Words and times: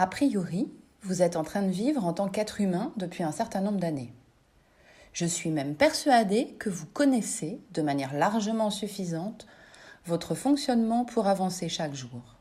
A 0.00 0.06
priori, 0.06 0.70
vous 1.02 1.22
êtes 1.22 1.34
en 1.34 1.42
train 1.42 1.62
de 1.62 1.72
vivre 1.72 2.04
en 2.04 2.12
tant 2.12 2.28
qu'être 2.28 2.60
humain 2.60 2.92
depuis 2.96 3.24
un 3.24 3.32
certain 3.32 3.60
nombre 3.60 3.80
d'années. 3.80 4.12
Je 5.12 5.26
suis 5.26 5.50
même 5.50 5.74
persuadée 5.74 6.54
que 6.60 6.70
vous 6.70 6.86
connaissez, 6.86 7.60
de 7.72 7.82
manière 7.82 8.14
largement 8.14 8.70
suffisante, 8.70 9.48
votre 10.06 10.36
fonctionnement 10.36 11.04
pour 11.04 11.26
avancer 11.26 11.68
chaque 11.68 11.94
jour. 11.94 12.36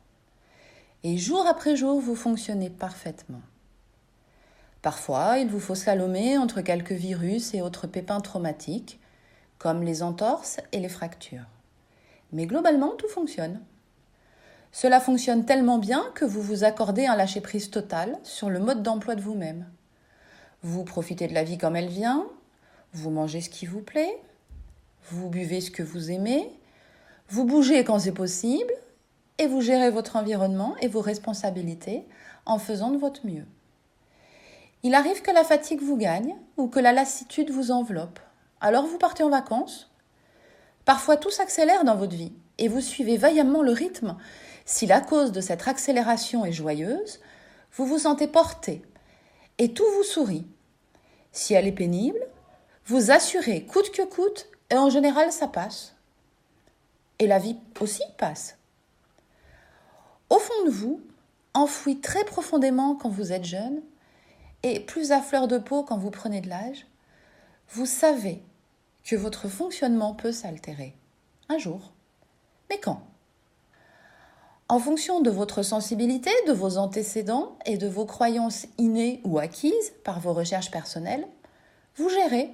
Et 1.03 1.17
jour 1.17 1.47
après 1.47 1.75
jour, 1.75 1.99
vous 1.99 2.15
fonctionnez 2.15 2.69
parfaitement. 2.69 3.41
Parfois, 4.83 5.39
il 5.39 5.47
vous 5.47 5.59
faut 5.59 5.73
slalomer 5.73 6.37
entre 6.37 6.61
quelques 6.61 6.91
virus 6.91 7.55
et 7.55 7.63
autres 7.63 7.87
pépins 7.87 8.21
traumatiques, 8.21 8.99
comme 9.57 9.81
les 9.81 10.03
entorses 10.03 10.59
et 10.73 10.79
les 10.79 10.89
fractures. 10.89 11.49
Mais 12.31 12.45
globalement, 12.45 12.91
tout 12.91 13.09
fonctionne. 13.09 13.61
Cela 14.79 14.99
fonctionne 14.99 15.43
tellement 15.43 15.79
bien 15.79 16.05
que 16.13 16.23
vous 16.23 16.43
vous 16.43 16.63
accordez 16.63 17.07
un 17.07 17.15
lâcher-prise 17.15 17.71
total 17.71 18.15
sur 18.21 18.47
le 18.47 18.59
mode 18.59 18.83
d'emploi 18.83 19.15
de 19.15 19.21
vous-même. 19.21 19.65
Vous 20.61 20.83
profitez 20.83 21.27
de 21.27 21.33
la 21.33 21.43
vie 21.43 21.57
comme 21.57 21.75
elle 21.75 21.87
vient, 21.87 22.27
vous 22.93 23.09
mangez 23.09 23.41
ce 23.41 23.49
qui 23.49 23.65
vous 23.65 23.81
plaît, 23.81 24.21
vous 25.09 25.29
buvez 25.31 25.61
ce 25.61 25.71
que 25.71 25.81
vous 25.81 26.11
aimez, 26.11 26.51
vous 27.27 27.43
bougez 27.43 27.83
quand 27.83 27.97
c'est 27.97 28.11
possible, 28.11 28.71
et 29.39 29.47
vous 29.47 29.61
gérez 29.61 29.89
votre 29.89 30.15
environnement 30.15 30.75
et 30.79 30.87
vos 30.87 31.01
responsabilités 31.01 32.05
en 32.45 32.59
faisant 32.59 32.91
de 32.91 32.99
votre 32.99 33.25
mieux. 33.25 33.47
Il 34.83 34.93
arrive 34.93 35.23
que 35.23 35.31
la 35.31 35.43
fatigue 35.43 35.81
vous 35.81 35.97
gagne 35.97 36.35
ou 36.55 36.67
que 36.67 36.79
la 36.79 36.91
lassitude 36.91 37.49
vous 37.49 37.71
enveloppe. 37.71 38.19
Alors 38.61 38.85
vous 38.85 38.99
partez 38.99 39.23
en 39.23 39.31
vacances. 39.31 39.89
Parfois 40.85 41.17
tout 41.17 41.31
s'accélère 41.31 41.83
dans 41.83 41.95
votre 41.95 42.15
vie 42.15 42.33
et 42.59 42.67
vous 42.67 42.81
suivez 42.81 43.17
vaillamment 43.17 43.63
le 43.63 43.71
rythme. 43.71 44.15
Si 44.67 44.85
la 44.85 44.99
cause 44.99 45.31
de 45.31 45.39
cette 45.39 45.65
accélération 45.69 46.43
est 46.43 46.51
joyeuse, 46.51 47.21
vous 47.71 47.85
vous 47.85 47.99
sentez 47.99 48.27
porté 48.27 48.81
et 49.59 49.73
tout 49.73 49.85
vous 49.95 50.03
sourit. 50.03 50.45
Si 51.31 51.53
elle 51.53 51.67
est 51.67 51.71
pénible, 51.71 52.19
vous 52.85 53.09
assurez 53.09 53.65
coûte 53.65 53.91
que 53.91 54.01
coûte 54.01 54.49
et 54.69 54.75
en 54.75 54.89
général 54.89 55.31
ça 55.31 55.47
passe. 55.47 55.95
Et 57.17 57.27
la 57.27 57.39
vie 57.39 57.55
aussi 57.79 58.03
passe. 58.17 58.57
Au 60.29 60.37
fond 60.37 60.65
de 60.65 60.69
vous, 60.69 60.99
enfoui 61.53 62.01
très 62.01 62.25
profondément 62.25 62.95
quand 62.95 63.09
vous 63.09 63.31
êtes 63.31 63.45
jeune, 63.45 63.81
et 64.63 64.81
plus 64.81 65.13
à 65.13 65.21
fleur 65.21 65.47
de 65.47 65.59
peau 65.59 65.83
quand 65.83 65.97
vous 65.97 66.11
prenez 66.11 66.41
de 66.41 66.49
l'âge, 66.49 66.85
vous 67.69 67.85
savez 67.85 68.43
que 69.05 69.15
votre 69.15 69.47
fonctionnement 69.47 70.13
peut 70.13 70.33
s'altérer. 70.33 70.93
Un 71.47 71.57
jour. 71.57 71.93
Mais 72.69 72.81
quand? 72.81 73.01
En 74.69 74.79
fonction 74.79 75.21
de 75.21 75.29
votre 75.29 75.63
sensibilité, 75.63 76.29
de 76.45 76.51
vos 76.51 76.77
antécédents 76.77 77.57
et 77.65 77.77
de 77.77 77.87
vos 77.87 78.05
croyances 78.05 78.67
innées 78.77 79.21
ou 79.23 79.39
acquises 79.39 79.93
par 80.03 80.19
vos 80.19 80.33
recherches 80.33 80.71
personnelles, 80.71 81.25
vous 81.95 82.09
gérez 82.09 82.49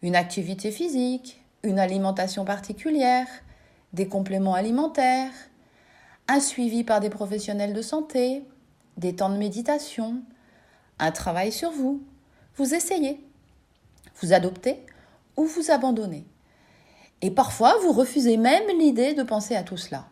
une 0.00 0.16
activité 0.16 0.70
physique, 0.70 1.44
une 1.62 1.78
alimentation 1.78 2.46
particulière, 2.46 3.26
des 3.92 4.08
compléments 4.08 4.54
alimentaires, 4.54 5.32
un 6.26 6.40
suivi 6.40 6.84
par 6.84 7.00
des 7.00 7.10
professionnels 7.10 7.74
de 7.74 7.82
santé, 7.82 8.44
des 8.96 9.14
temps 9.14 9.28
de 9.28 9.36
méditation, 9.36 10.22
un 10.98 11.10
travail 11.10 11.52
sur 11.52 11.70
vous. 11.70 12.02
Vous 12.56 12.74
essayez, 12.74 13.20
vous 14.22 14.32
adoptez 14.32 14.86
ou 15.36 15.44
vous 15.44 15.70
abandonnez. 15.70 16.24
Et 17.20 17.30
parfois, 17.30 17.76
vous 17.82 17.92
refusez 17.92 18.38
même 18.38 18.66
l'idée 18.78 19.12
de 19.12 19.22
penser 19.22 19.54
à 19.54 19.62
tout 19.62 19.76
cela. 19.76 20.06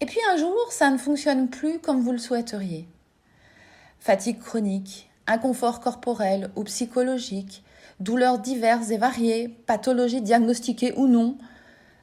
Et 0.00 0.06
puis 0.06 0.20
un 0.30 0.36
jour, 0.36 0.54
ça 0.70 0.90
ne 0.90 0.98
fonctionne 0.98 1.48
plus 1.48 1.78
comme 1.78 2.02
vous 2.02 2.12
le 2.12 2.18
souhaiteriez. 2.18 2.86
Fatigue 3.98 4.38
chronique, 4.38 5.10
inconfort 5.26 5.80
corporel 5.80 6.50
ou 6.54 6.64
psychologique, 6.64 7.64
douleurs 8.00 8.38
diverses 8.38 8.90
et 8.90 8.98
variées, 8.98 9.48
pathologies 9.48 10.20
diagnostiquées 10.20 10.92
ou 10.96 11.06
non, 11.06 11.38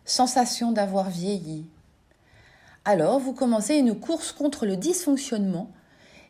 sensation 0.05 0.71
d'avoir 0.71 1.09
vieilli. 1.09 1.65
Alors 2.85 3.19
vous 3.19 3.33
commencez 3.33 3.75
une 3.75 3.97
course 3.97 4.31
contre 4.31 4.65
le 4.65 4.75
dysfonctionnement 4.75 5.71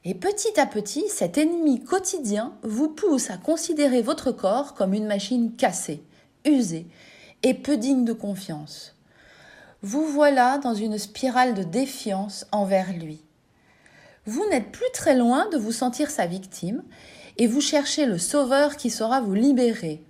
et 0.06 0.13
petit 0.13 0.59
à 0.59 0.66
petit, 0.66 1.07
cet 1.07 1.38
ennemi 1.38 1.81
quotidien 1.81 2.53
vous 2.62 2.90
pousse 2.90 3.29
à 3.29 3.38
considérer 3.38 4.02
votre 4.02 4.31
corps 4.31 4.73
comme 4.73 4.94
une 4.94 5.07
machine 5.07 5.56
cassée, 5.56 6.03
usée 6.46 6.88
et 7.41 7.53
peu 7.53 7.78
digne 7.78 8.03
de 8.03 8.13
confiance. 8.13 8.93
Vous 9.86 10.06
voilà 10.06 10.60
dans 10.60 10.74
une 10.74 10.98
spirale 10.98 11.54
de 11.54 11.64
défiance 11.64 12.48
envers 12.54 12.94
lui. 12.94 13.22
Vous 14.26 14.46
n'êtes 14.50 14.72
plus 14.72 14.90
très 14.94 15.14
loin 15.14 15.50
de 15.50 15.58
vous 15.58 15.74
sentir 15.74 16.10
sa 16.10 16.26
victime 16.26 16.82
et 17.38 17.48
vous 17.48 17.60
cherchez 17.60 18.06
le 18.06 18.18
sauveur 18.18 18.78
qui 18.78 18.90
saura 18.90 19.20
vous 19.20 19.34
libérer. 19.34 20.02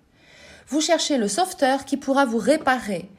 Vous 0.68 0.80
cherchez 0.80 1.18
le 1.18 1.28
sauveteur 1.28 1.86
qui 1.86 1.98
pourra 1.98 2.26
vous 2.26 2.38
réparer 2.38 3.10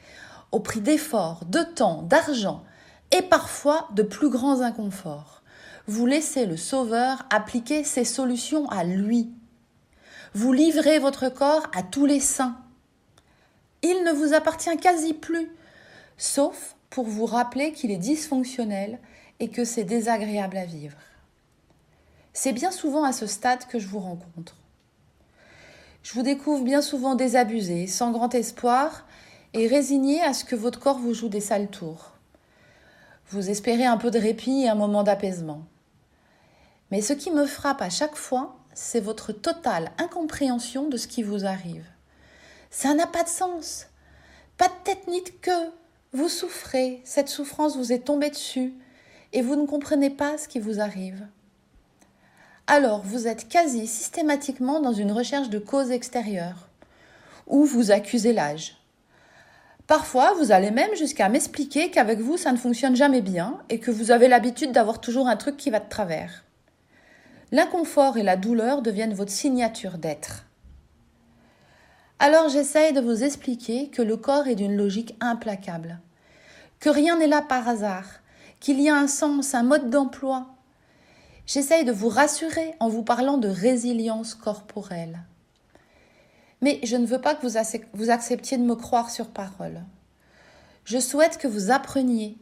au 0.53 0.61
prix 0.61 0.81
d'efforts, 0.81 1.45
de 1.47 1.65
temps, 1.65 2.03
d'argent 2.03 2.63
et 3.11 3.23
parfois 3.23 3.89
de 3.93 4.05
plus 4.05 4.31
grands 4.31 4.61
inconforts. 4.61 5.43
Vous 5.89 6.07
laissez 6.07 6.47
le 6.47 6.57
Sauveur 6.57 7.27
appliquer 7.31 7.83
ses 7.83 8.05
solutions 8.05 8.69
à 8.69 8.85
lui. 8.85 9.33
Vous 10.35 10.53
livrez 10.53 11.01
votre 11.01 11.29
corps 11.29 11.67
à 11.77 11.83
tous 11.83 12.07
les 12.07 12.21
saints. 12.21 12.57
Il 13.83 14.05
ne 14.05 14.13
vous 14.13 14.35
appartient 14.35 14.77
quasi 14.77 15.15
plus, 15.15 15.51
sauf 16.17 16.77
pour 16.91 17.07
vous 17.07 17.27
rappeler 17.27 17.73
qu'il 17.73 17.91
est 17.91 17.97
dysfonctionnel 17.97 18.99
et 19.41 19.49
que 19.49 19.65
c'est 19.65 19.85
désagréable 19.85 20.57
à 20.57 20.65
vivre. 20.65 20.97
C'est 22.33 22.53
bien 22.53 22.71
souvent 22.71 23.05
à 23.05 23.13
ce 23.13 23.27
stade 23.27 23.67
que 23.67 23.79
je 23.79 23.87
vous 23.87 24.01
rencontre. 24.01 24.57
Je 26.03 26.13
vous 26.13 26.23
découvre 26.23 26.63
bien 26.63 26.83
souvent 26.83 27.15
désabusé, 27.15 27.87
sans 27.87 28.11
grand 28.11 28.35
espoir, 28.35 29.07
et 29.55 29.67
résigné 29.67 30.21
à 30.21 30.35
ce 30.35 30.45
que 30.45 30.57
votre 30.57 30.81
corps 30.81 30.99
vous 30.99 31.15
joue 31.15 31.29
des 31.29 31.41
sales 31.41 31.69
tours. 31.69 32.13
Vous 33.31 33.51
espérez 33.51 33.87
un 33.87 33.97
peu 33.97 34.11
de 34.11 34.19
répit 34.19 34.65
et 34.65 34.69
un 34.69 34.75
moment 34.75 35.03
d'apaisement. 35.03 35.63
Mais 36.91 37.01
ce 37.01 37.13
qui 37.13 37.31
me 37.31 37.47
frappe 37.47 37.81
à 37.81 37.89
chaque 37.89 38.17
fois, 38.17 38.57
c'est 38.75 39.01
votre 39.01 39.33
totale 39.33 39.93
incompréhension 39.99 40.89
de 40.89 40.97
ce 40.97 41.09
qui 41.09 41.23
vous 41.23 41.47
arrive. 41.47 41.87
Ça 42.71 42.93
n'a 42.93 43.07
pas 43.07 43.23
de 43.23 43.29
sens. 43.29 43.87
Pas 44.59 44.69
de 44.69 44.75
tête 44.85 45.07
ni 45.09 45.23
de 45.23 45.31
queue. 45.31 45.73
Vous 46.15 46.31
souffrez, 46.31 47.03
cette 47.05 47.29
souffrance 47.29 47.77
vous 47.77 47.93
est 47.93 48.07
tombée 48.07 48.31
dessus, 48.31 48.73
et 49.35 49.43
vous 49.43 49.57
ne 49.57 49.67
comprenez 49.67 50.11
pas 50.11 50.39
ce 50.39 50.49
qui 50.49 50.61
vous 50.61 50.81
arrive 50.81 51.27
alors 52.67 53.03
vous 53.03 53.27
êtes 53.27 53.49
quasi 53.49 53.87
systématiquement 53.87 54.81
dans 54.81 54.93
une 54.93 55.13
recherche 55.13 55.51
de 55.51 55.59
cause 55.59 55.91
extérieure, 55.91 56.69
ou 57.47 57.65
vous 57.65 57.91
accusez 57.91 58.33
l'âge. 58.33 58.77
Parfois, 59.87 60.33
vous 60.39 60.51
allez 60.51 60.71
même 60.71 60.95
jusqu'à 60.97 61.29
m'expliquer 61.29 61.91
qu'avec 61.91 62.21
vous, 62.21 62.39
ça 62.39 62.53
ne 62.53 62.57
fonctionne 62.57 62.97
jamais 62.97 63.21
bien 63.21 63.59
et 63.69 63.81
que 63.81 63.91
vous 63.91 64.11
avez 64.11 64.29
l'habitude 64.29 64.73
d'avoir 64.73 64.99
toujours 64.99 65.29
un 65.29 65.37
truc 65.37 65.59
qui 65.59 65.69
va 65.69 65.79
de 65.79 65.89
travers. 65.91 66.45
L'inconfort 67.53 68.17
et 68.17 68.23
la 68.23 68.37
douleur 68.37 68.81
deviennent 68.81 69.13
votre 69.13 69.31
signature 69.31 69.99
d'être. 69.99 70.47
Alors 72.19 72.49
j'essaye 72.49 72.95
de 72.95 73.03
vous 73.03 73.25
expliquer 73.25 73.89
que 73.89 74.01
le 74.01 74.17
corps 74.17 74.47
est 74.47 74.55
d'une 74.55 74.77
logique 74.77 75.15
implacable, 75.21 75.99
que 76.85 76.91
rien 76.91 77.17
n'est 77.17 77.29
là 77.29 77.41
par 77.41 77.67
hasard, 77.67 78.05
qu'il 78.61 78.79
y 78.79 78.91
a 78.91 78.95
un 78.95 79.07
sens, 79.07 79.55
un 79.55 79.63
mode 79.63 79.89
d'emploi, 79.89 80.49
J'essaye 81.47 81.85
de 81.85 81.93
vous 81.93 82.11
rassurer 82.11 82.75
en 82.79 82.89
vous 82.89 83.03
parlant 83.03 83.39
de 83.39 83.49
résilience 83.49 84.35
corporelle. 84.35 85.21
Mais 86.61 86.81
je 86.83 86.97
ne 86.97 87.07
veux 87.07 87.21
pas 87.21 87.35
que 87.35 87.47
vous 87.95 88.11
acceptiez 88.11 88.59
de 88.59 88.63
me 88.63 88.75
croire 88.75 89.09
sur 89.09 89.29
parole. 89.29 89.83
Je 90.85 90.99
souhaite 90.99 91.39
que 91.39 91.49
vous 91.49 91.71
appreniez, 91.71 92.37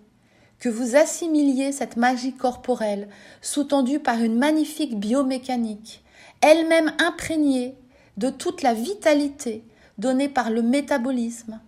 que 0.59 0.69
vous 0.69 0.97
assimiliez 0.97 1.71
cette 1.71 1.97
magie 1.97 2.35
corporelle 2.35 3.09
sous-tendue 3.43 4.01
par 4.01 4.21
une 4.21 4.39
magnifique 4.39 4.99
biomécanique, 4.99 6.05
elle-même 6.41 6.93
imprégnée 6.99 7.77
de 8.17 8.31
toute 8.31 8.63
la 8.63 8.75
vitalité 8.75 9.65
donnée 9.99 10.29
par 10.29 10.51
le 10.51 10.63
métabolisme, 10.63 11.61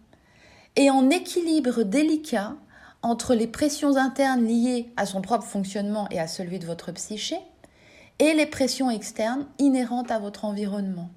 et 0.76 0.90
en 0.90 1.10
équilibre 1.10 1.84
délicat 1.84 2.56
entre 3.04 3.34
les 3.34 3.46
pressions 3.46 3.96
internes 3.96 4.46
liées 4.46 4.90
à 4.96 5.04
son 5.04 5.20
propre 5.20 5.44
fonctionnement 5.44 6.08
et 6.10 6.18
à 6.18 6.26
celui 6.26 6.58
de 6.58 6.64
votre 6.64 6.90
psyché, 6.90 7.36
et 8.18 8.32
les 8.32 8.46
pressions 8.46 8.90
externes 8.90 9.46
inhérentes 9.58 10.10
à 10.10 10.18
votre 10.18 10.46
environnement. 10.46 11.10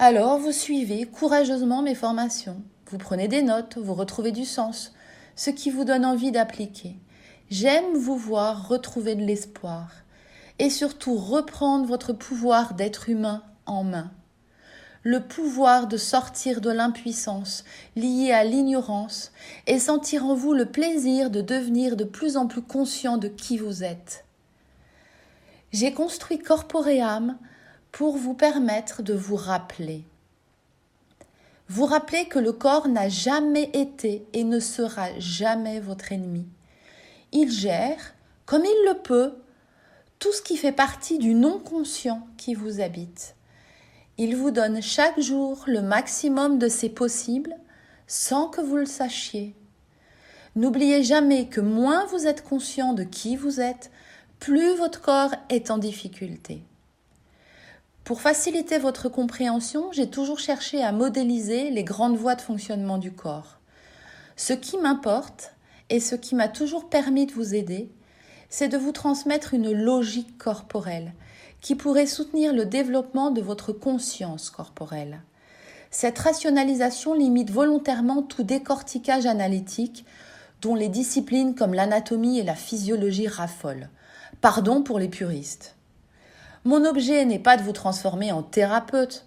Alors 0.00 0.38
vous 0.38 0.50
suivez 0.50 1.06
courageusement 1.06 1.82
mes 1.82 1.94
formations, 1.94 2.60
vous 2.90 2.98
prenez 2.98 3.28
des 3.28 3.42
notes, 3.42 3.78
vous 3.78 3.94
retrouvez 3.94 4.32
du 4.32 4.44
sens, 4.44 4.92
ce 5.36 5.50
qui 5.50 5.70
vous 5.70 5.84
donne 5.84 6.04
envie 6.04 6.32
d'appliquer. 6.32 6.96
J'aime 7.48 7.94
vous 7.94 8.16
voir 8.16 8.68
retrouver 8.68 9.14
de 9.14 9.24
l'espoir 9.24 9.92
et 10.58 10.68
surtout 10.68 11.16
reprendre 11.16 11.86
votre 11.86 12.12
pouvoir 12.12 12.74
d'être 12.74 13.08
humain 13.08 13.44
en 13.66 13.84
main. 13.84 14.10
Le 15.02 15.20
pouvoir 15.20 15.86
de 15.86 15.96
sortir 15.96 16.60
de 16.60 16.70
l'impuissance 16.70 17.64
liée 17.96 18.32
à 18.32 18.44
l'ignorance 18.44 19.32
et 19.66 19.78
sentir 19.78 20.26
en 20.26 20.34
vous 20.34 20.52
le 20.52 20.66
plaisir 20.66 21.30
de 21.30 21.40
devenir 21.40 21.96
de 21.96 22.04
plus 22.04 22.36
en 22.36 22.46
plus 22.46 22.62
conscient 22.62 23.16
de 23.16 23.28
qui 23.28 23.56
vous 23.56 23.82
êtes. 23.82 24.24
J'ai 25.72 25.94
construit 25.94 26.38
Corpoream 26.38 27.38
pour 27.92 28.16
vous 28.16 28.34
permettre 28.34 29.02
de 29.02 29.14
vous 29.14 29.36
rappeler. 29.36 30.04
Vous 31.68 31.86
rappeler 31.86 32.26
que 32.26 32.38
le 32.38 32.52
corps 32.52 32.88
n'a 32.88 33.08
jamais 33.08 33.70
été 33.72 34.26
et 34.32 34.44
ne 34.44 34.58
sera 34.58 35.18
jamais 35.18 35.80
votre 35.80 36.12
ennemi. 36.12 36.46
Il 37.32 37.50
gère, 37.50 38.14
comme 38.44 38.64
il 38.64 38.88
le 38.88 38.98
peut, 38.98 39.34
tout 40.18 40.32
ce 40.32 40.42
qui 40.42 40.56
fait 40.56 40.72
partie 40.72 41.18
du 41.18 41.32
non-conscient 41.32 42.26
qui 42.36 42.54
vous 42.54 42.80
habite. 42.80 43.36
Il 44.22 44.36
vous 44.36 44.50
donne 44.50 44.82
chaque 44.82 45.18
jour 45.18 45.64
le 45.66 45.80
maximum 45.80 46.58
de 46.58 46.68
ses 46.68 46.90
possibles 46.90 47.56
sans 48.06 48.48
que 48.48 48.60
vous 48.60 48.76
le 48.76 48.84
sachiez. 48.84 49.54
N'oubliez 50.56 51.02
jamais 51.02 51.48
que 51.48 51.62
moins 51.62 52.04
vous 52.04 52.26
êtes 52.26 52.44
conscient 52.44 52.92
de 52.92 53.02
qui 53.02 53.34
vous 53.34 53.62
êtes, 53.62 53.90
plus 54.38 54.76
votre 54.76 55.00
corps 55.00 55.34
est 55.48 55.70
en 55.70 55.78
difficulté. 55.78 56.62
Pour 58.04 58.20
faciliter 58.20 58.76
votre 58.76 59.08
compréhension, 59.08 59.90
j'ai 59.90 60.10
toujours 60.10 60.38
cherché 60.38 60.82
à 60.82 60.92
modéliser 60.92 61.70
les 61.70 61.82
grandes 61.82 62.18
voies 62.18 62.34
de 62.34 62.42
fonctionnement 62.42 62.98
du 62.98 63.12
corps. 63.12 63.58
Ce 64.36 64.52
qui 64.52 64.76
m'importe 64.76 65.54
et 65.88 65.98
ce 65.98 66.14
qui 66.14 66.34
m'a 66.34 66.48
toujours 66.48 66.90
permis 66.90 67.24
de 67.24 67.32
vous 67.32 67.54
aider, 67.54 67.88
c'est 68.50 68.68
de 68.68 68.76
vous 68.76 68.92
transmettre 68.92 69.54
une 69.54 69.72
logique 69.72 70.36
corporelle 70.36 71.14
qui 71.60 71.74
pourrait 71.74 72.06
soutenir 72.06 72.52
le 72.52 72.64
développement 72.64 73.30
de 73.30 73.40
votre 73.40 73.72
conscience 73.72 74.50
corporelle. 74.50 75.22
Cette 75.90 76.18
rationalisation 76.18 77.14
limite 77.14 77.50
volontairement 77.50 78.22
tout 78.22 78.42
décortiquage 78.42 79.26
analytique 79.26 80.04
dont 80.62 80.74
les 80.74 80.88
disciplines 80.88 81.54
comme 81.54 81.74
l'anatomie 81.74 82.38
et 82.38 82.44
la 82.44 82.54
physiologie 82.54 83.28
raffolent. 83.28 83.88
Pardon 84.40 84.82
pour 84.82 84.98
les 84.98 85.08
puristes. 85.08 85.74
Mon 86.64 86.84
objet 86.84 87.24
n'est 87.24 87.38
pas 87.38 87.56
de 87.56 87.62
vous 87.62 87.72
transformer 87.72 88.32
en 88.32 88.42
thérapeute, 88.42 89.26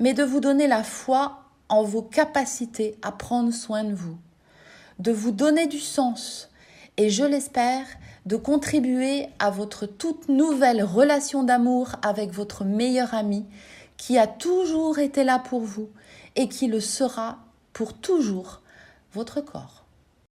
mais 0.00 0.12
de 0.12 0.24
vous 0.24 0.40
donner 0.40 0.66
la 0.66 0.82
foi 0.82 1.44
en 1.68 1.82
vos 1.82 2.02
capacités 2.02 2.96
à 3.02 3.12
prendre 3.12 3.52
soin 3.52 3.84
de 3.84 3.94
vous, 3.94 4.16
de 4.98 5.12
vous 5.12 5.32
donner 5.32 5.66
du 5.66 5.78
sens 5.78 6.50
et, 6.96 7.10
je 7.10 7.24
l'espère, 7.24 7.86
de 8.26 8.36
contribuer 8.36 9.28
à 9.38 9.50
votre 9.50 9.86
toute 9.86 10.28
nouvelle 10.28 10.82
relation 10.82 11.44
d'amour 11.44 11.92
avec 12.02 12.32
votre 12.32 12.64
meilleur 12.64 13.14
ami 13.14 13.46
qui 13.96 14.18
a 14.18 14.26
toujours 14.26 14.98
été 14.98 15.24
là 15.24 15.38
pour 15.38 15.60
vous 15.60 15.88
et 16.34 16.48
qui 16.48 16.66
le 16.66 16.80
sera 16.80 17.38
pour 17.72 17.94
toujours, 17.94 18.60
votre 19.12 19.40
corps. 19.40 19.85